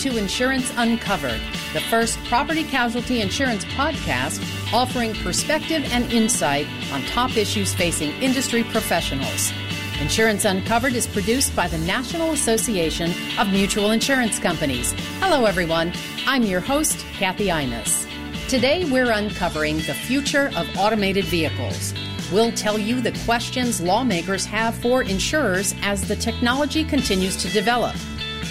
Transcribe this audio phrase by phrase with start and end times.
[0.00, 1.40] to Insurance Uncovered,
[1.74, 4.42] the first property casualty insurance podcast
[4.72, 9.52] offering perspective and insight on top issues facing industry professionals.
[10.00, 14.92] Insurance Uncovered is produced by the National Association of Mutual Insurance Companies.
[15.18, 15.92] Hello, everyone.
[16.26, 18.08] I'm your host, Kathy Imus.
[18.48, 21.92] Today, we're uncovering the future of automated vehicles.
[22.32, 27.94] We'll tell you the questions lawmakers have for insurers as the technology continues to develop.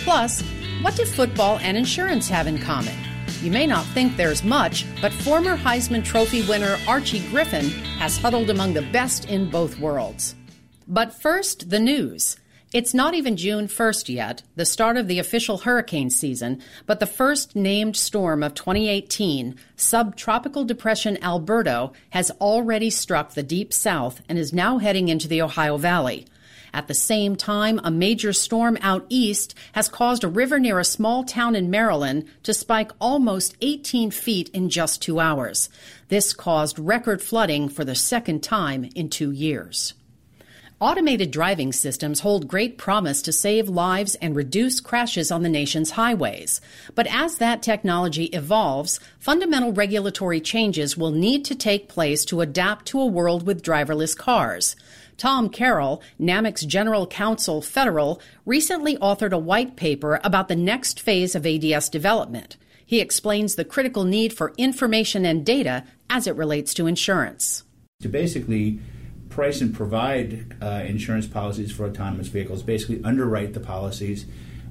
[0.04, 0.44] Plus,
[0.82, 2.96] what do football and insurance have in common?
[3.42, 7.70] You may not think there's much, but former Heisman Trophy winner Archie Griffin
[8.00, 10.36] has huddled among the best in both worlds.
[10.88, 12.38] But first, the news.
[12.72, 17.08] It's not even June 1st yet, the start of the official hurricane season, but the
[17.08, 24.38] first named storm of 2018, subtropical depression Alberto, has already struck the deep south and
[24.38, 26.28] is now heading into the Ohio Valley.
[26.74, 30.86] At the same time, a major storm out east has caused a river near a
[30.86, 35.70] small town in Maryland to spike almost 18 feet in just two hours.
[36.10, 39.94] This caused record flooding for the second time in two years.
[40.82, 45.92] Automated driving systems hold great promise to save lives and reduce crashes on the nation's
[45.92, 46.62] highways.
[46.96, 52.86] But as that technology evolves, fundamental regulatory changes will need to take place to adapt
[52.88, 54.78] to a world with driverless cars.
[55.18, 61.36] Tom Carroll, NAMIC's General Counsel Federal, recently authored a white paper about the next phase
[61.36, 62.56] of ADS development.
[62.86, 67.66] He explains the critical need for information and data as it relates to insurance.
[68.00, 68.80] To basically
[69.30, 74.26] price and provide uh, insurance policies for autonomous vehicles, basically underwrite the policies.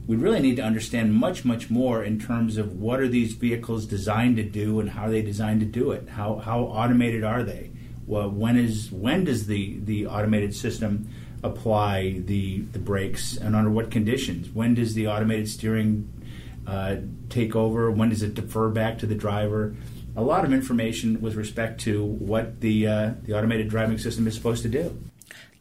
[0.06, 3.86] We really need to understand much, much more in terms of what are these vehicles
[3.86, 6.08] designed to do and how are they designed to do it.
[6.08, 7.70] How, how automated are they?
[8.06, 11.10] Well, when is when does the, the automated system
[11.42, 14.48] apply the the brakes and under what conditions?
[14.48, 16.10] When does the automated steering
[16.66, 16.96] uh,
[17.28, 17.90] take over?
[17.90, 19.76] When does it defer back to the driver?
[20.16, 24.34] A lot of information with respect to what the uh, the automated driving system is
[24.34, 24.96] supposed to do.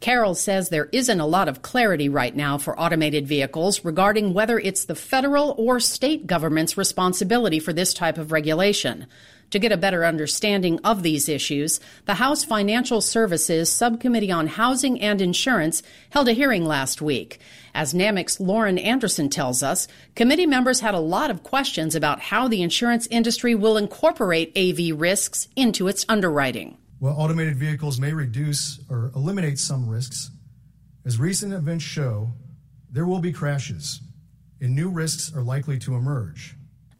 [0.00, 4.58] Carroll says there isn't a lot of clarity right now for automated vehicles regarding whether
[4.58, 9.06] it's the federal or state government's responsibility for this type of regulation.
[9.52, 15.00] To get a better understanding of these issues, the House Financial Services Subcommittee on Housing
[15.00, 17.40] and Insurance held a hearing last week.
[17.74, 22.46] As NAMIC's Lauren Anderson tells us, committee members had a lot of questions about how
[22.46, 26.76] the insurance industry will incorporate AV risks into its underwriting.
[26.98, 30.30] While automated vehicles may reduce or eliminate some risks,
[31.06, 32.32] as recent events show,
[32.90, 34.02] there will be crashes,
[34.60, 36.54] and new risks are likely to emerge.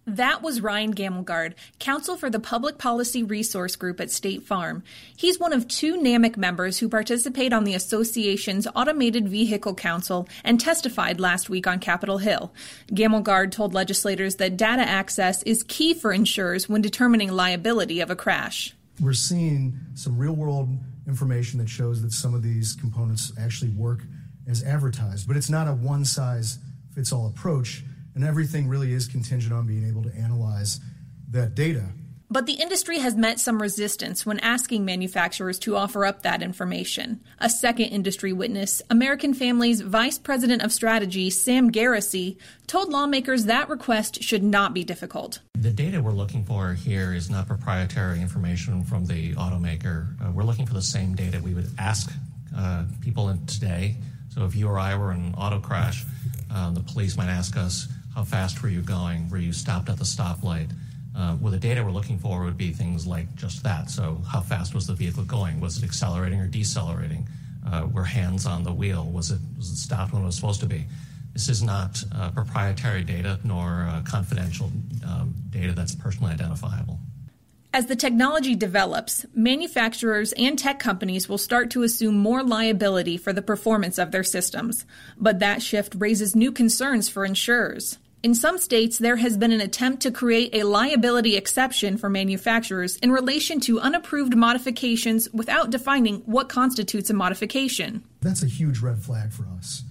[0.08, 4.82] That was Ryan Gammelgard, counsel for the Public Policy Resource Group at State Farm.
[5.14, 10.58] He's one of two NAMIC members who participate on the association's Automated Vehicle Council and
[10.58, 12.54] testified last week on Capitol Hill.
[12.90, 18.16] Gammelgard told legislators that data access is key for insurers when determining liability of a
[18.16, 18.74] crash.
[19.02, 20.70] We're seeing some real world
[21.06, 24.04] information that shows that some of these components actually work
[24.48, 26.60] as advertised, but it's not a one size
[26.94, 27.84] fits all approach
[28.18, 30.80] and everything really is contingent on being able to analyze
[31.30, 31.84] that data.
[32.28, 37.20] But the industry has met some resistance when asking manufacturers to offer up that information.
[37.38, 43.68] A second industry witness, American Family's Vice President of Strategy, Sam Garrissey, told lawmakers that
[43.68, 45.38] request should not be difficult.
[45.54, 50.08] The data we're looking for here is not proprietary information from the automaker.
[50.20, 52.12] Uh, we're looking for the same data we would ask
[52.54, 53.94] uh, people today.
[54.30, 56.04] So if you or I were in an auto crash,
[56.52, 57.86] uh, the police might ask us,
[58.18, 59.30] how fast were you going?
[59.30, 60.72] Were you stopped at the stoplight?
[61.16, 63.88] Uh, well, the data we're looking for would be things like just that.
[63.90, 65.60] So, how fast was the vehicle going?
[65.60, 67.28] Was it accelerating or decelerating?
[67.64, 69.04] Uh, were hands on the wheel?
[69.04, 70.84] Was it was it stopped when it was supposed to be?
[71.32, 74.72] This is not uh, proprietary data nor confidential
[75.06, 76.98] um, data that's personally identifiable.
[77.72, 83.32] As the technology develops, manufacturers and tech companies will start to assume more liability for
[83.32, 84.84] the performance of their systems.
[85.16, 87.98] But that shift raises new concerns for insurers.
[88.20, 92.96] In some states, there has been an attempt to create a liability exception for manufacturers
[92.96, 98.02] in relation to unapproved modifications without defining what constitutes a modification.
[98.20, 99.84] That's a huge red flag for us.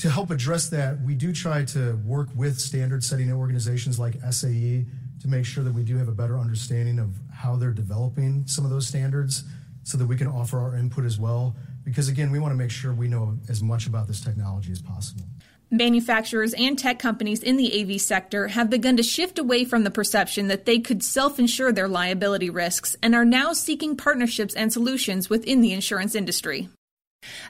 [0.00, 4.84] To help address that, we do try to work with standard setting organizations like SAE
[5.22, 8.66] to make sure that we do have a better understanding of how they're developing some
[8.66, 9.42] of those standards
[9.84, 11.56] so that we can offer our input as well.
[11.82, 14.82] Because again, we want to make sure we know as much about this technology as
[14.82, 15.24] possible.
[15.72, 19.90] Manufacturers and tech companies in the AV sector have begun to shift away from the
[19.90, 24.72] perception that they could self insure their liability risks and are now seeking partnerships and
[24.72, 26.68] solutions within the insurance industry.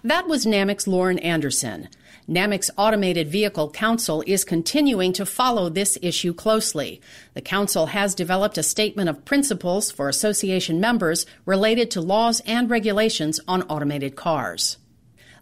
[0.05, 1.89] That was NAMIC's Lauren Anderson.
[2.29, 7.01] NAMIC's Automated Vehicle Council is continuing to follow this issue closely.
[7.33, 12.69] The Council has developed a statement of principles for association members related to laws and
[12.69, 14.77] regulations on automated cars.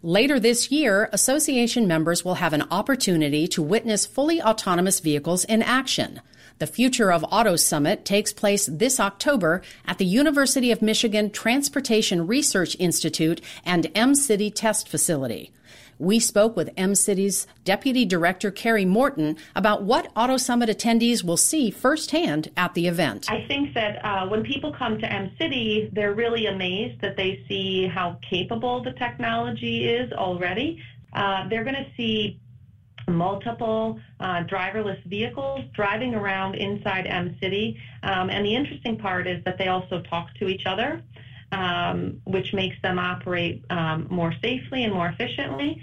[0.02, 5.60] Later this year, association members will have an opportunity to witness fully autonomous vehicles in
[5.60, 6.20] action.
[6.60, 12.28] The Future of Auto Summit takes place this October at the University of Michigan Transportation
[12.28, 15.50] Research Institute and Mcity Test Facility.
[15.98, 21.70] We spoke with Mcity's Deputy Director Carrie Morton about what Auto Summit attendees will see
[21.70, 23.26] firsthand at the event.
[23.28, 27.88] I think that uh, when people come to Mcity, they're really amazed that they see
[27.88, 30.80] how capable the technology is already.
[31.12, 32.40] Uh, they're going to see
[33.08, 37.76] multiple uh, driverless vehicles driving around inside Mcity.
[38.02, 41.02] Um, and the interesting part is that they also talk to each other
[41.52, 45.82] um, which makes them operate um, more safely and more efficiently.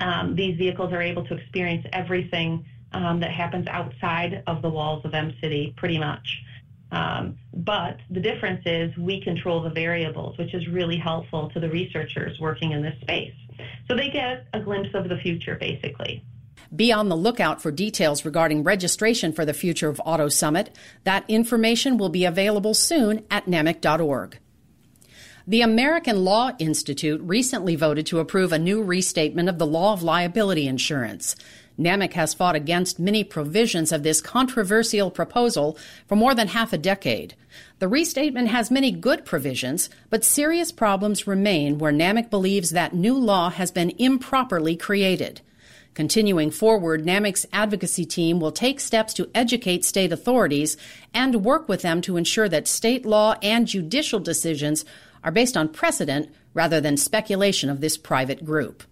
[0.00, 5.04] Um, these vehicles are able to experience everything um, that happens outside of the walls
[5.04, 6.42] of Mcity, pretty much.
[6.90, 11.70] Um, but the difference is we control the variables, which is really helpful to the
[11.70, 13.34] researchers working in this space.
[13.88, 16.22] So they get a glimpse of the future, basically.
[16.74, 20.76] Be on the lookout for details regarding registration for the Future of Auto Summit.
[21.04, 24.38] That information will be available soon at NAMIC.org.
[25.44, 30.04] The American Law Institute recently voted to approve a new restatement of the law of
[30.04, 31.34] liability insurance.
[31.76, 36.78] NAMIC has fought against many provisions of this controversial proposal for more than half a
[36.78, 37.34] decade.
[37.80, 43.18] The restatement has many good provisions, but serious problems remain where NAMIC believes that new
[43.18, 45.40] law has been improperly created.
[45.94, 50.76] Continuing forward, NAMIC's advocacy team will take steps to educate state authorities
[51.12, 54.84] and work with them to ensure that state law and judicial decisions
[55.24, 58.82] are based on precedent rather than speculation of this private group.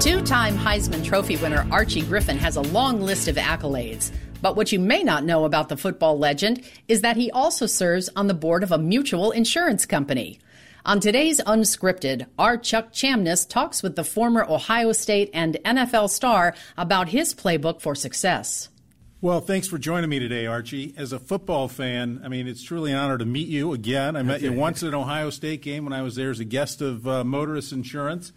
[0.00, 4.12] Two time Heisman Trophy winner Archie Griffin has a long list of accolades.
[4.42, 8.10] But what you may not know about the football legend is that he also serves
[8.14, 10.38] on the board of a mutual insurance company.
[10.84, 16.54] On today's Unscripted, our Chuck Chamness talks with the former Ohio State and NFL star
[16.76, 18.68] about his playbook for success.
[19.24, 20.92] Well, thanks for joining me today, Archie.
[20.98, 24.16] As a football fan, I mean, it's truly an honor to meet you again.
[24.16, 26.44] I met you once at an Ohio State game when I was there as a
[26.44, 28.34] guest of uh, Motorist Insurance.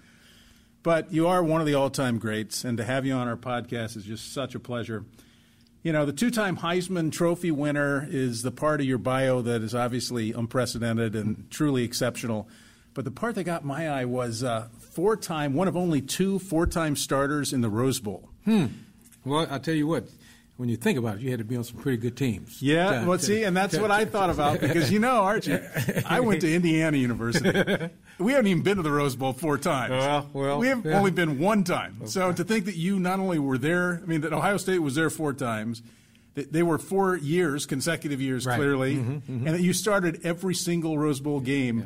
[0.83, 3.35] But you are one of the all time greats, and to have you on our
[3.35, 5.03] podcast is just such a pleasure.
[5.83, 9.63] You know, the two time Heisman Trophy winner is the part of your bio that
[9.63, 12.47] is obviously unprecedented and truly exceptional.
[12.93, 16.39] But the part that got my eye was uh, four time, one of only two
[16.39, 18.29] four time starters in the Rose Bowl.
[18.45, 18.67] Hmm.
[19.25, 20.05] Well, I'll tell you what,
[20.57, 22.61] when you think about it, you had to be on some pretty good teams.
[22.61, 25.21] Yeah, to, well, to, see, and that's to, what I thought about because you know,
[25.21, 25.59] Archie,
[26.05, 27.89] I went to Indiana University.
[28.19, 29.91] We haven't even been to the Rose Bowl four times.
[29.91, 30.97] Well, well, we have yeah.
[30.97, 31.97] only been one time.
[32.01, 32.07] Okay.
[32.09, 34.95] So to think that you not only were there, I mean, that Ohio State was
[34.95, 35.83] there four times.
[36.33, 38.57] They were four years, consecutive years, right.
[38.57, 39.47] clearly, mm-hmm, mm-hmm.
[39.47, 41.79] and that you started every single Rose Bowl game.
[41.79, 41.85] Yeah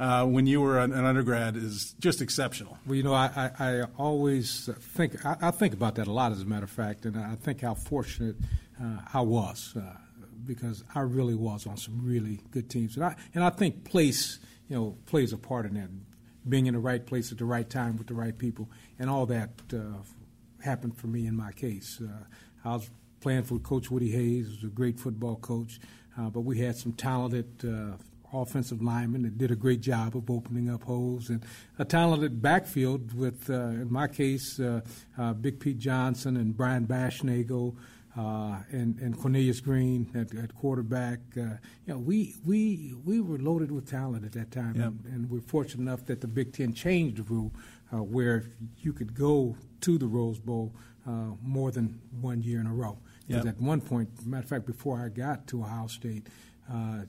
[0.00, 2.78] uh, when you were an, an, undergrad is just exceptional.
[2.86, 6.32] Well, you know, I, I, I always think I, I, think about that a lot,
[6.32, 8.36] as a matter of fact, and I think how fortunate
[8.82, 9.96] uh, I was uh,
[10.46, 14.38] because I really was on some really good teams, and I and I think place
[14.68, 15.90] you know plays a part in that,
[16.48, 19.26] being in the right place at the right time with the right people, and all
[19.26, 19.98] that uh,
[20.64, 22.00] happened for me in my case.
[22.02, 22.24] Uh,
[22.64, 22.88] I was
[23.20, 25.78] playing for Coach Woody Hayes, who was a great football coach,
[26.18, 27.62] uh, but we had some talented
[28.32, 31.42] offensive linemen that did a great job of opening up holes, and
[31.78, 34.80] a talented backfield with, uh, in my case, uh,
[35.18, 37.76] uh, Big Pete Johnson and Brian Baschnagel.
[38.18, 41.20] Uh, and, and Cornelius Green at, at quarterback.
[41.36, 41.42] Uh,
[41.86, 44.86] you know, we we we were loaded with talent at that time, yep.
[44.86, 47.52] and, and, we're fortunate enough that the Big Ten changed the rule
[47.92, 48.46] uh, where
[48.78, 50.74] you could go to the Rose Bowl
[51.40, 52.98] more than one year in a row.
[53.26, 53.54] Because yep.
[53.54, 56.26] at one point, matter of fact, before I got to Ohio State,
[56.68, 57.02] uh,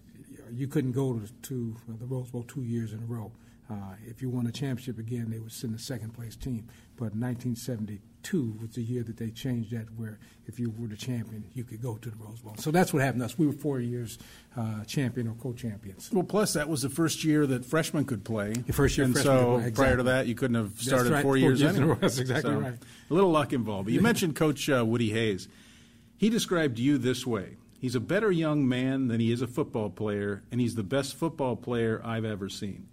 [0.53, 3.31] you couldn't go to, to the Rose Bowl two years in a row.
[3.72, 6.67] Uh, if you won a championship again, they would send a second place team.
[6.98, 11.46] But 1972 was the year that they changed that, where if you were the champion,
[11.53, 12.55] you could go to the Rose Bowl.
[12.58, 13.38] So that's what happened to us.
[13.38, 14.17] We were four years
[14.58, 16.12] uh, champion or co-champions.
[16.12, 18.51] Well, plus that was the first year that freshmen could play.
[18.51, 19.84] The first year, and so exactly.
[19.84, 21.24] prior to that, you couldn't have started right.
[21.24, 21.98] four, years, years anyway.
[22.01, 22.74] That's exactly so, right.
[23.10, 23.86] A little luck involved.
[23.86, 25.48] But you mentioned Coach uh, Woody Hayes.
[26.17, 27.55] He described you this way.
[27.81, 31.15] He's a better young man than he is a football player, and he's the best
[31.15, 32.88] football player I've ever seen.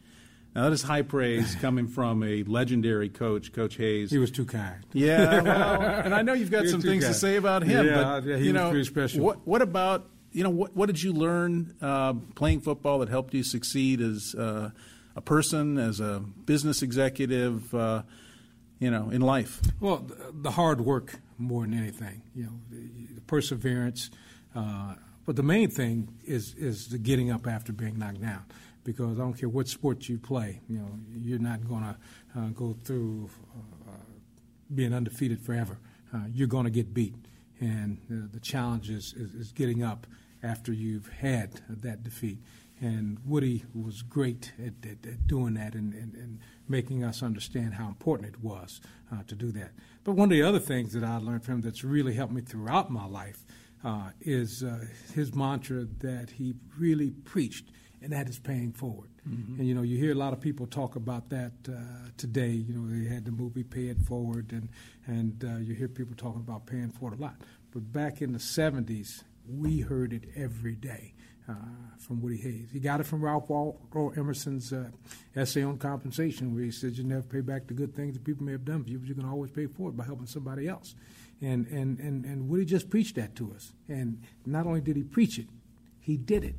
[0.54, 4.10] Now that is high praise coming from a legendary coach, Coach Hayes.
[4.10, 4.82] He was too kind.
[4.94, 7.14] Yeah, well, and I know you've got some things kind.
[7.14, 9.22] to say about him, yeah, but yeah, he you was know, pretty special.
[9.22, 13.34] What, what about you know, what, what did you learn uh, playing football that helped
[13.34, 14.70] you succeed as uh,
[15.16, 18.02] a person, as a business executive, uh,
[18.78, 19.60] you know, in life?
[19.80, 24.10] Well, the hard work more than anything, you know, the perseverance.
[24.54, 24.94] Uh,
[25.26, 28.44] but the main thing is is the getting up after being knocked down.
[28.84, 30.88] Because I don't care what sport you play, you know,
[31.20, 31.96] you're not going to
[32.38, 33.28] uh, go through
[33.86, 33.90] uh,
[34.74, 35.78] being undefeated forever.
[36.32, 37.14] you're going to get beat
[37.60, 40.06] and uh, the challenge is, is, is, getting up
[40.42, 42.38] after you've had that defeat.
[42.80, 46.38] And Woody was great at, at, at doing that and, and, and,
[46.70, 49.70] making us understand how important it was uh, to do that.
[50.04, 52.42] But one of the other things that I learned from him that's really helped me
[52.42, 53.46] throughout my life
[53.84, 57.70] uh, is uh, his mantra that he really preached,
[58.02, 59.10] and that is paying forward.
[59.28, 59.60] Mm-hmm.
[59.60, 62.50] And you know, you hear a lot of people talk about that uh, today.
[62.50, 64.68] You know, they had the movie Pay It Forward, and
[65.06, 67.36] and uh, you hear people talking about paying forward a lot.
[67.72, 71.14] But back in the '70s, we heard it every day
[71.48, 71.54] uh,
[71.98, 72.68] from Woody Hayes.
[72.72, 74.90] He got it from Ralph Waldo Emerson's uh,
[75.34, 78.44] essay on compensation, where he said, "You never pay back the good things that people
[78.44, 80.94] may have done for you, but you can always pay forward by helping somebody else."
[81.40, 83.72] And and and and Woody just preached that to us.
[83.88, 85.46] And not only did he preach it,
[86.00, 86.56] he did it.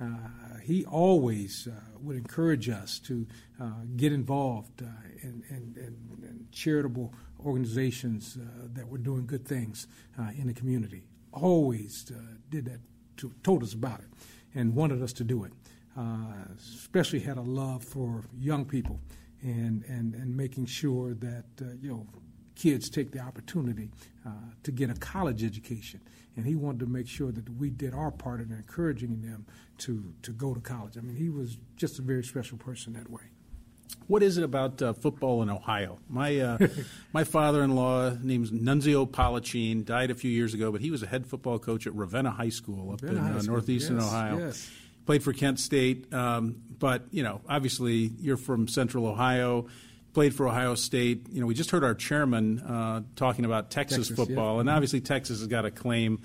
[0.00, 3.26] Uh, he always uh, would encourage us to
[3.60, 4.86] uh, get involved uh,
[5.22, 7.14] in, in, in, in, charitable
[7.44, 9.86] organizations uh, that were doing good things
[10.18, 11.06] uh, in the community.
[11.32, 12.10] Always
[12.50, 12.80] did that,
[13.18, 14.06] to, told us about it,
[14.54, 15.52] and wanted us to do it.
[16.58, 19.00] especially had a love for young people
[19.42, 21.44] and, and, and making sure that
[21.80, 22.06] you know
[22.56, 23.90] kids take the opportunity
[24.64, 26.00] to get a college education
[26.36, 29.46] and he wanted to make sure that we did our part in encouraging them
[29.78, 30.96] to to go to college.
[30.96, 33.22] I mean, he was just a very special person that way.
[34.06, 35.98] What is it about uh, football in Ohio?
[36.08, 36.58] My uh,
[37.12, 41.26] my father-in-law, named Nunzio Polachine, died a few years ago, but he was a head
[41.26, 44.38] football coach at Ravenna High School up Ravenna in uh, northeastern yes, Ohio.
[44.38, 44.70] Yes.
[45.06, 49.68] Played for Kent State, um, but you know, obviously, you're from Central Ohio
[50.16, 51.26] played for Ohio State.
[51.30, 54.60] You know, we just heard our chairman uh, talking about Texas, Texas football, yeah.
[54.60, 56.22] and obviously Texas has got a claim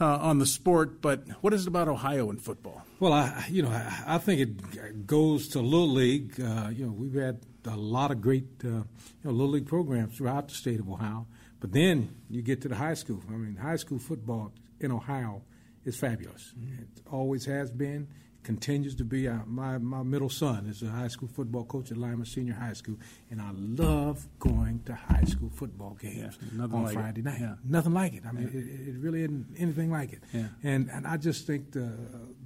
[0.00, 1.00] uh, on the sport.
[1.00, 2.82] But what is it about Ohio and football?
[2.98, 6.40] Well, I, you know, I, I think it goes to Little League.
[6.40, 8.84] Uh, you know, we've had a lot of great uh, you
[9.22, 11.28] know, Little League programs throughout the state of Ohio.
[11.60, 13.22] But then you get to the high school.
[13.28, 14.50] I mean, high school football
[14.80, 15.42] in Ohio
[15.84, 16.52] is fabulous.
[16.58, 16.82] Mm-hmm.
[16.82, 18.08] It always has been
[18.48, 19.28] continues to be.
[19.28, 22.72] Uh, my my middle son is a high school football coach at Lima Senior High
[22.72, 22.96] School,
[23.30, 27.24] and I love going to high school football games yeah, on like Friday it.
[27.26, 27.40] night.
[27.40, 27.56] Yeah.
[27.62, 28.22] Nothing like it.
[28.26, 28.60] I mean, yeah.
[28.60, 30.22] it, it, really isn't anything like it.
[30.32, 30.46] Yeah.
[30.62, 31.92] And and I just think the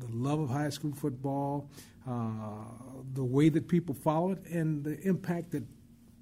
[0.05, 1.71] the love of high school football,
[2.05, 2.65] uh,
[3.15, 5.63] the way that people follow it, and the impact that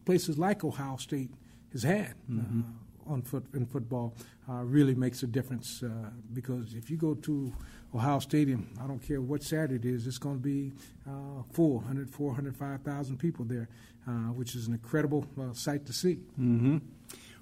[0.05, 1.31] places like Ohio State
[1.73, 2.15] has had.
[2.31, 2.61] Mm-hmm.
[2.61, 4.15] Uh, on foot in football
[4.49, 5.89] uh, really makes a difference uh,
[6.33, 7.53] because if you go to
[7.95, 10.73] Ohio Stadium, I don't care what Saturday it is, it's going to be
[11.09, 13.69] uh, full 100, 405,000 people there,
[14.07, 16.19] uh, which is an incredible uh, sight to see.
[16.39, 16.79] Mm-hmm.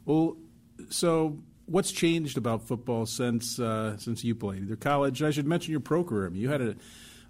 [0.06, 0.36] Well,
[0.88, 5.22] so what's changed about football since uh, since you played either college?
[5.22, 6.26] I should mention your pro career.
[6.26, 6.76] I mean, you had a,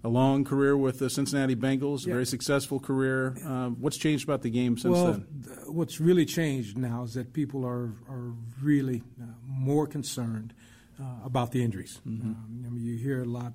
[0.03, 3.35] a long career with the Cincinnati Bengals, a very successful career.
[3.45, 5.27] Uh, what's changed about the game since well, then?
[5.43, 10.53] Th- what's really changed now is that people are are really uh, more concerned
[10.99, 11.99] uh, about the injuries.
[12.07, 12.29] Mm-hmm.
[12.29, 13.53] Um, I mean, you hear a lot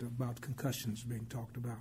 [0.00, 1.78] about concussions being talked about,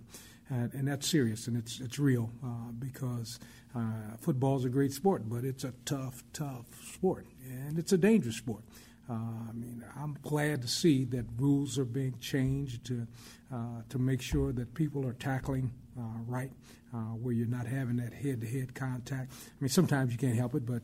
[0.50, 3.40] and, and that's serious and it's it's real uh, because
[3.76, 7.98] uh, football is a great sport, but it's a tough, tough sport, and it's a
[7.98, 8.64] dangerous sport.
[9.10, 13.08] Uh, I mean, I'm glad to see that rules are being changed to
[13.54, 16.52] uh, to make sure that people are tackling uh, right,
[16.94, 19.32] uh, where you're not having that head-to-head contact.
[19.32, 20.82] I mean, sometimes you can't help it, but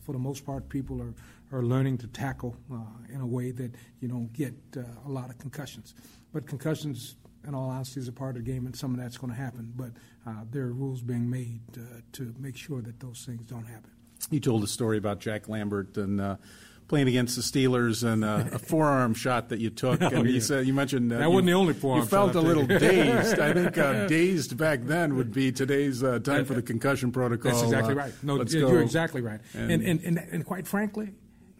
[0.00, 1.14] for the most part, people are
[1.50, 2.56] are learning to tackle
[3.12, 5.94] in a way that you don't get a lot of concussions.
[6.32, 9.16] But concussions, in all honesty, is a part of the game, and some of that's
[9.16, 9.72] going to happen.
[9.74, 9.92] But
[10.26, 13.90] uh, there are rules being made uh, to make sure that those things don't happen.
[14.30, 16.36] You told a story about Jack Lambert and uh,
[16.88, 20.00] playing against the Steelers and uh, a forearm shot that you took.
[20.08, 20.32] Oh, and yeah.
[20.34, 22.66] you said you mentioned uh, That you, wasn't the only forearm You felt a little
[22.66, 23.38] dazed.
[23.38, 27.52] I think uh, dazed back then would be today's uh, time for the concussion protocol.
[27.52, 28.12] That's exactly Uh, right.
[28.22, 28.68] No, yeah, go.
[28.72, 29.40] you're exactly right.
[29.54, 31.10] And- And and, and and quite frankly,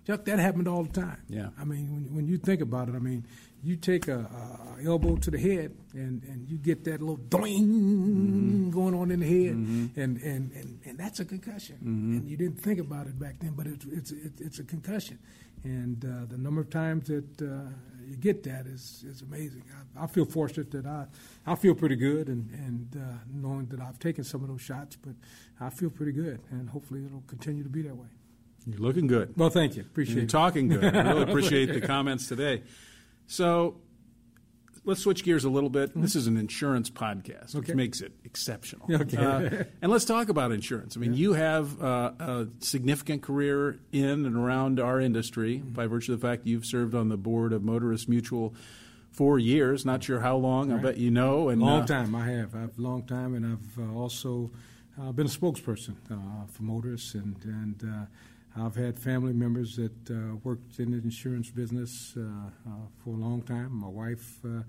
[0.08, 1.22] Chuck, that happened all the time.
[1.28, 1.50] Yeah.
[1.60, 3.26] I mean, when when you think about it, I mean,
[3.62, 4.20] you take a,
[4.80, 8.70] a elbow to the head, and, and you get that little doing Mm-hmm.
[8.70, 11.76] going on in the head, and, and, and, and that's a concussion.
[11.76, 12.12] Mm-hmm.
[12.16, 15.18] And you didn't think about it back then, but it's it's it's, it's a concussion.
[15.64, 17.68] And uh, the number of times that uh,
[18.06, 19.64] you get that is is amazing.
[19.96, 21.06] I, I feel fortunate that I
[21.46, 24.96] I feel pretty good, and and uh, knowing that I've taken some of those shots,
[24.96, 25.14] but
[25.60, 28.08] I feel pretty good, and hopefully it'll continue to be that way.
[28.66, 29.34] You're looking good.
[29.36, 29.82] Well, thank you.
[29.82, 30.30] Appreciate You're it.
[30.30, 30.84] talking good.
[30.84, 32.62] I really appreciate the comments today.
[33.26, 33.76] So
[34.88, 35.90] let's switch gears a little bit.
[35.90, 36.02] Mm-hmm.
[36.02, 37.58] This is an insurance podcast, okay.
[37.58, 38.86] which makes it exceptional.
[38.98, 39.16] Okay.
[39.16, 40.96] Uh, and let's talk about insurance.
[40.96, 41.18] I mean, yeah.
[41.18, 45.72] you have uh, a significant career in and around our industry mm-hmm.
[45.72, 48.54] by virtue of the fact you've served on the board of Motorist Mutual
[49.12, 49.84] four years.
[49.84, 50.70] Not sure how long.
[50.70, 50.78] Right.
[50.78, 51.48] I bet you know.
[51.48, 52.14] And long uh, time.
[52.14, 52.54] I have.
[52.54, 54.50] I've long time, and I've uh, also
[55.00, 58.08] uh, been a spokesperson uh, for motorists, and and
[58.60, 62.70] I've had family members that uh, worked in the insurance business uh, uh,
[63.04, 63.72] for a long time.
[63.72, 64.62] My wife uh,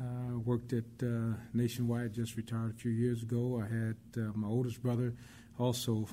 [0.00, 0.84] uh, worked at
[1.52, 3.62] Nationwide, just retired a few years ago.
[3.62, 3.96] I had
[4.34, 5.14] my oldest brother
[5.58, 6.08] also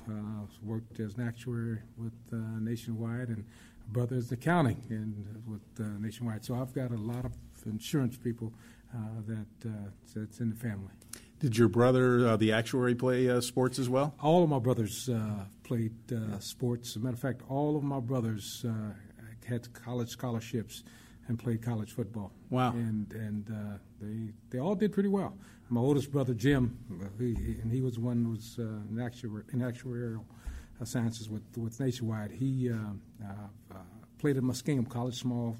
[0.62, 2.12] worked as an actuary with
[2.60, 3.44] Nationwide, and
[3.88, 6.44] brother is accounting and with Nationwide.
[6.44, 7.32] So I've got a lot of
[7.66, 8.52] insurance people
[9.26, 9.46] that
[10.14, 10.92] that's in the family.
[11.42, 14.14] Did your brother, uh, the actuary, play uh, sports as well?
[14.22, 16.90] All of my brothers uh, played uh, sports.
[16.90, 18.92] As a matter of fact, all of my brothers uh,
[19.46, 20.84] had college scholarships
[21.28, 22.30] and played college football.
[22.50, 22.72] Wow!
[22.72, 25.38] And and uh, they they all did pretty well.
[25.70, 26.76] My oldest brother Jim,
[27.18, 30.24] he, and he was one who was in, actuar- in actuarial
[30.84, 32.32] sciences with with Nationwide.
[32.32, 32.70] He
[34.18, 35.56] played at Muskingum College, small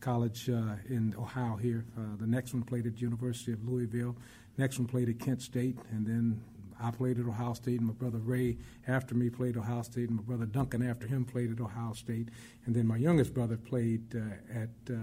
[0.00, 1.86] college in Ohio here.
[2.18, 4.14] the next one played at University of Louisville.
[4.58, 6.42] Next one played at Kent State, and then
[6.84, 10.16] I played at Ohio State, and my brother Ray after me played Ohio State, and
[10.16, 12.28] my brother Duncan after him played at Ohio State,
[12.66, 14.96] and then my youngest brother played uh, at uh,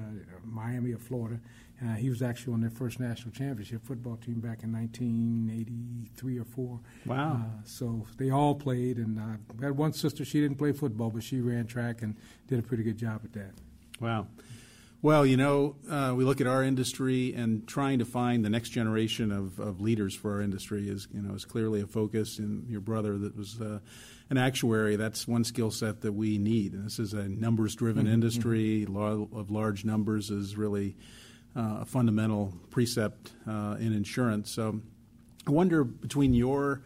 [0.46, 1.40] Miami of Florida.
[1.84, 6.46] Uh, he was actually on their first national championship football team back in 1983 or
[6.46, 6.80] four.
[7.08, 7.34] Wow!
[7.34, 10.24] Uh, so they all played, and I had one sister.
[10.24, 12.16] She didn't play football, but she ran track and
[12.48, 13.54] did a pretty good job at that.
[14.00, 14.28] Wow.
[15.04, 18.70] Well, you know, uh, we look at our industry and trying to find the next
[18.70, 22.38] generation of, of leaders for our industry is, you know, is clearly a focus.
[22.38, 23.80] And your brother that was uh,
[24.30, 26.74] an actuary, that's one skill set that we need.
[26.74, 28.14] And this is a numbers-driven mm-hmm.
[28.14, 28.86] industry.
[28.86, 30.96] Law of large numbers is really
[31.56, 34.52] uh, a fundamental precept uh, in insurance.
[34.52, 34.82] So,
[35.48, 36.84] I wonder between your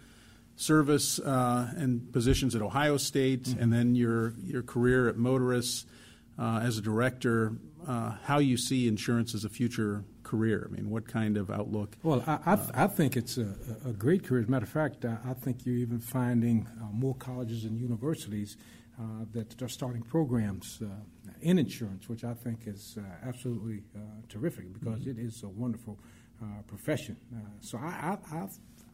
[0.55, 3.61] service uh, and positions at Ohio State, mm-hmm.
[3.61, 5.85] and then your your career at Motorists
[6.39, 10.67] uh, as a director uh, how you see insurance as a future career.
[10.69, 11.97] I mean, what kind of outlook?
[12.03, 13.53] Well, I, I, th- I think it's a,
[13.85, 14.41] a, great career.
[14.41, 17.77] As a matter of fact, I, I think you're even finding uh, more colleges and
[17.79, 18.57] universities
[18.99, 20.87] uh, that are starting programs uh,
[21.41, 25.19] in insurance, which I think is uh, absolutely uh, terrific because mm-hmm.
[25.19, 25.99] it is a wonderful
[26.67, 27.17] profession.
[27.59, 28.47] so I, I,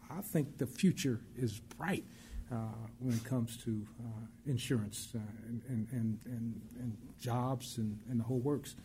[0.09, 2.05] I, think the future is bright.
[2.51, 2.55] Uh,
[2.99, 8.23] when it comes to uh, insurance uh, and, and, and, and, jobs and, and the
[8.23, 8.75] whole works.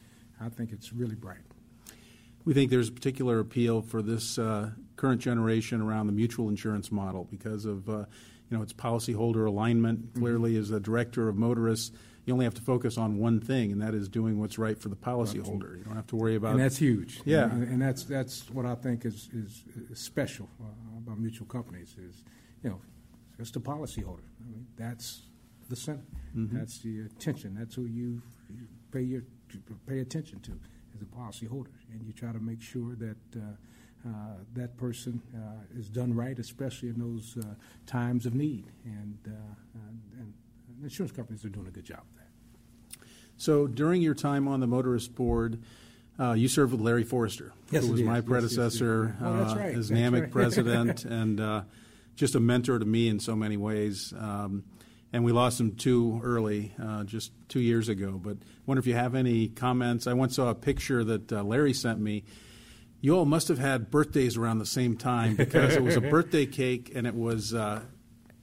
[0.40, 1.40] I think it's really bright.
[2.44, 6.92] We think there's a particular appeal for this uh, current generation around the mutual insurance
[6.92, 8.04] model because of uh,
[8.50, 10.00] you know its policyholder alignment.
[10.00, 10.20] Mm-hmm.
[10.20, 11.90] Clearly, as a director of motorists,
[12.24, 14.88] you only have to focus on one thing, and that is doing what's right for
[14.90, 15.78] the policyholder.
[15.78, 16.52] You don't have to worry about.
[16.52, 17.20] And that's huge.
[17.24, 21.46] Yeah, and, and that's that's what I think is is, is special uh, about mutual
[21.46, 22.22] companies is
[22.62, 22.80] you know
[23.38, 24.26] it's the policyholder.
[24.40, 25.22] I mean, that's
[25.68, 26.02] the center.
[26.36, 26.56] Mm-hmm.
[26.56, 27.54] That's the attention.
[27.58, 28.22] That's who you,
[28.92, 29.22] pay your
[29.86, 30.52] pay attention to
[30.94, 33.16] as a policyholder, and you try to make sure that.
[33.34, 33.40] Uh,
[34.06, 37.54] uh, that person uh, is done right, especially in those uh,
[37.86, 38.66] times of need.
[38.84, 39.80] And, uh,
[40.20, 40.32] and,
[40.82, 43.08] insurance companies are doing a good job of that.
[43.36, 45.60] So during your time on the motorist board,
[46.20, 49.74] uh, you served with Larry Forrester, yes, who was my yes, predecessor yes, oh, right.
[49.74, 50.30] as NAMIC right.
[50.30, 51.40] president, and
[52.16, 54.12] just a mentor to me in so many ways.
[54.18, 54.64] Um,
[55.12, 58.20] and we lost him too early, uh, just two years ago.
[58.22, 60.06] But I wonder if you have any comments.
[60.06, 62.24] I once saw a picture that uh, Larry sent me.
[63.00, 66.44] You all must have had birthdays around the same time because it was a birthday
[66.44, 67.82] cake and it was uh,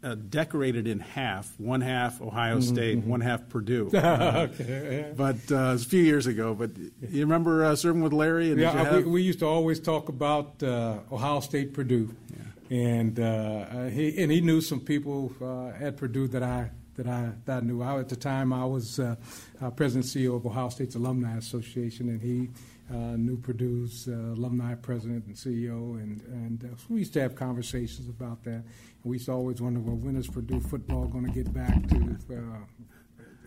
[0.04, 3.10] uh decorated in half one half Ohio mm-hmm, State, mm-hmm.
[3.10, 3.90] one half Purdue.
[3.94, 5.12] okay.
[5.16, 6.56] But uh, it was a few years ago.
[6.56, 8.54] But you remember uh, serving with Larry?
[8.54, 9.06] yeah, have...
[9.06, 12.16] we, we, used to always talk about Ohio State, Purdue.
[12.30, 16.72] Yeah and uh, uh, he and he knew some people uh, at Purdue that I
[16.96, 17.84] that I that I knew.
[17.84, 19.16] I, at the time, I was uh,
[19.62, 22.50] uh president and CEO of Ohio State's Alumni Association, and he
[22.92, 28.44] uh, knew Purdue's alumni president and CEO, and and we used to have conversations about
[28.46, 28.64] that.
[28.64, 28.66] And
[29.04, 32.18] we used to always wonder, well, when is Purdue football going to get back to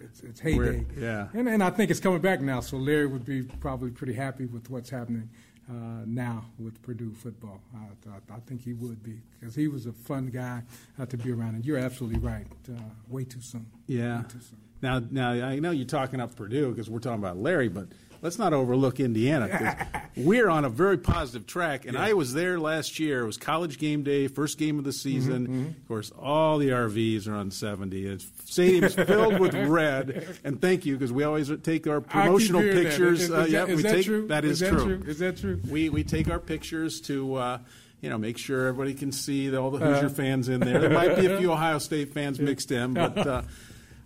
[0.01, 0.87] its, its heyday?
[0.97, 2.61] yeah, and and I think it's coming back now.
[2.61, 5.31] So Larry would be probably pretty happy with what's happening
[5.68, 7.61] uh, now with Purdue football.
[7.74, 10.62] I, I, I, think he would be because he was a fun guy
[10.98, 11.57] uh, to be around.
[11.57, 12.46] And you're absolutely right.
[12.68, 13.66] Uh, way too soon.
[13.87, 14.22] Yeah.
[14.29, 14.59] Too soon.
[14.83, 17.88] Now, now I know you're talking up Purdue because we're talking about Larry, but
[18.27, 19.87] let's not overlook Indiana.
[20.17, 22.07] we're on a very positive track, and yeah.
[22.07, 23.23] I was there last year.
[23.23, 25.45] It was college game day, first game of the season.
[25.45, 25.69] Mm-hmm, mm-hmm.
[25.69, 28.05] Of course, all the RVs are on 70.
[28.05, 30.41] It's stadium's filled with red.
[30.43, 33.23] And thank you because we always take our promotional pictures.
[33.23, 34.27] Is, is, uh, yeah, we that take true?
[34.27, 35.05] that is, that true.
[35.07, 35.61] Is that true?
[35.71, 37.37] We we take our pictures to.
[37.37, 37.59] Uh,
[38.03, 40.81] you know, make sure everybody can see all the Hoosier uh, fans in there.
[40.81, 43.43] There might be a few Ohio State fans mixed in, but uh,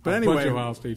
[0.03, 0.49] but anyway,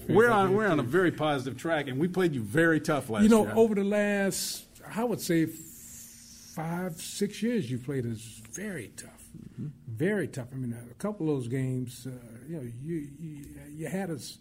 [0.08, 3.22] we're on we're on a very positive track, and we played you very tough last.
[3.22, 3.54] You know, year.
[3.54, 9.68] over the last, I would say, five six years, you played us very tough, mm-hmm.
[9.88, 10.48] very tough.
[10.52, 12.10] I mean, a couple of those games, uh,
[12.48, 13.44] you know, you, you,
[13.76, 14.38] you had us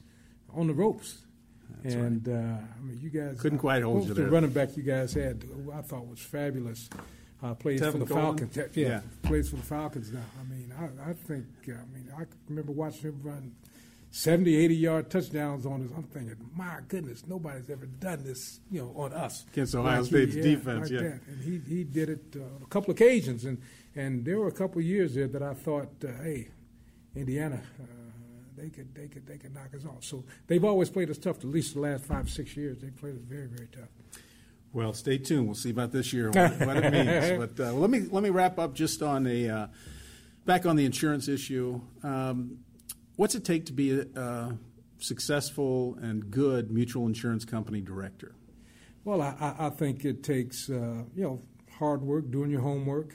[0.54, 1.20] on the ropes.
[1.82, 2.36] That's and right.
[2.36, 4.26] uh, I mean, you guys couldn't quite hold you there.
[4.26, 6.90] The running back you guys had, I thought was fabulous.
[7.42, 8.56] Uh, plays Tevin for the Falcons.
[8.56, 10.22] Yeah, yeah, plays for the Falcons now.
[10.40, 11.46] I mean, I, I think.
[11.68, 13.54] I mean, I remember watching him run
[14.16, 15.90] 70, 80 yard touchdowns on us.
[15.98, 20.06] I'm thinking, my goodness, nobody's ever done this, you know, on us against Ohio like
[20.06, 20.82] State's he, yeah, defense.
[20.82, 21.20] Like yeah, that.
[21.28, 23.60] and he he did it uh, a couple occasions, and
[23.96, 26.50] and there were a couple of years there that I thought, uh, hey,
[27.16, 27.62] Indiana.
[27.82, 27.86] Uh,
[28.56, 30.04] they could, they could, they could knock us off.
[30.04, 31.40] So they've always played us tough.
[31.40, 33.90] At least the last five, six years, they played us very, very tough.
[34.72, 35.48] Well, stay tuned.
[35.48, 37.52] We'll see about this year what, what it means.
[37.58, 39.68] But uh, let me let me wrap up just on a uh,
[40.46, 41.82] back on the insurance issue.
[42.04, 42.60] Um,
[43.16, 44.58] what's it take to be a,
[45.00, 48.36] successful and good mutual insurance company director?
[49.04, 51.42] Well, I, I think it takes uh, you know
[51.78, 53.14] hard work, doing your homework,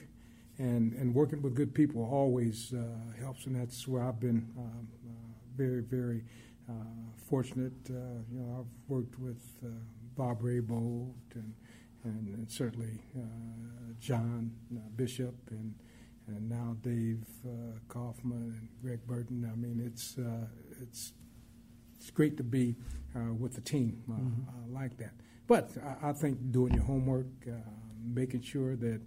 [0.59, 4.89] and, and working with good people always uh, helps, and that's where I've been um,
[5.07, 5.11] uh,
[5.57, 6.25] very very
[6.69, 6.73] uh,
[7.29, 7.73] fortunate.
[7.89, 7.95] Uh,
[8.31, 9.69] you know, I've worked with uh,
[10.17, 11.55] Bob Raybold and
[12.05, 13.01] and, and certainly
[13.99, 14.53] John
[14.97, 15.75] Bishop and
[16.29, 19.49] and now Dave uh, Kaufman and Greg Burton.
[19.51, 20.47] I mean, it's uh,
[20.83, 21.13] it's
[21.99, 22.77] it's great to be
[23.17, 24.49] uh, with the team uh, mm-hmm.
[24.49, 25.15] Uh, like that.
[25.47, 27.53] But I, I, think doing your homework, uh,
[28.05, 29.01] making sure that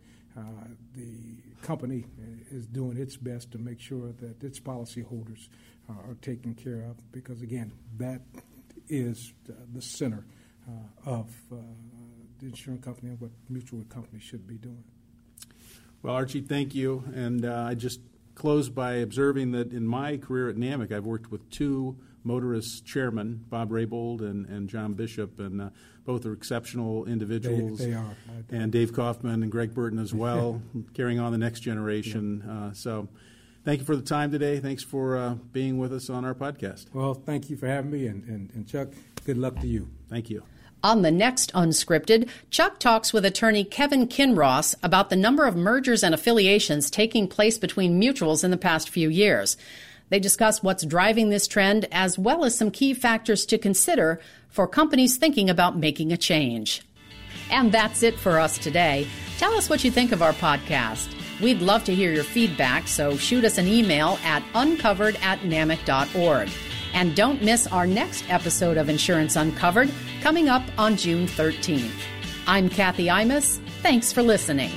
[0.95, 2.05] the company
[2.49, 5.49] is doing its best to make sure that its policyholders
[5.89, 8.21] are taken care of, because again, that
[8.87, 10.25] is the center
[11.05, 14.83] of the insurance company and what mutual companies should be doing.
[16.03, 17.03] Well, Archie, thank you.
[17.13, 17.99] And uh, I just
[18.35, 23.45] close by observing that in my career at NAMIC, I've worked with two motorist chairmen,
[23.49, 25.69] Bob Raybold and, and John Bishop, and uh,
[26.05, 27.79] both are exceptional individuals.
[27.79, 28.15] They, they are.
[28.49, 30.61] And Dave Kaufman and Greg Burton as well,
[30.93, 32.43] carrying on the next generation.
[32.45, 32.53] Yeah.
[32.53, 33.07] Uh, so
[33.65, 34.59] thank you for the time today.
[34.59, 36.93] Thanks for uh, being with us on our podcast.
[36.93, 38.07] Well, thank you for having me.
[38.07, 38.89] And, and, and Chuck,
[39.25, 39.89] good luck to you.
[40.09, 40.43] Thank you.
[40.83, 46.03] On the next Unscripted, Chuck talks with attorney Kevin Kinross about the number of mergers
[46.03, 49.57] and affiliations taking place between mutuals in the past few years.
[50.09, 54.67] They discuss what's driving this trend as well as some key factors to consider for
[54.67, 56.81] companies thinking about making a change.
[57.51, 59.07] And that's it for us today.
[59.37, 61.09] Tell us what you think of our podcast.
[61.41, 66.49] We'd love to hear your feedback, so shoot us an email at uncovered at namic.org.
[66.93, 71.91] And don't miss our next episode of Insurance Uncovered coming up on June 13th.
[72.47, 73.59] I'm Kathy Imus.
[73.81, 74.71] Thanks for listening.